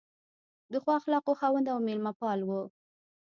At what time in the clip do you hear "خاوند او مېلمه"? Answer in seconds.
1.39-2.11